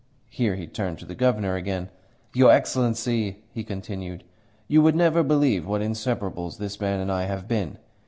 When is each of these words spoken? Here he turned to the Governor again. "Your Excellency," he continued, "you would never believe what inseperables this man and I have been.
Here 0.31 0.55
he 0.55 0.65
turned 0.65 0.97
to 0.97 1.05
the 1.05 1.13
Governor 1.13 1.55
again. 1.55 1.91
"Your 2.33 2.49
Excellency," 2.51 3.43
he 3.51 3.63
continued, 3.63 4.23
"you 4.67 4.81
would 4.81 4.95
never 4.95 5.21
believe 5.21 5.67
what 5.67 5.83
inseperables 5.83 6.57
this 6.57 6.81
man 6.81 6.99
and 6.99 7.11
I 7.11 7.25
have 7.25 7.47
been. 7.47 7.77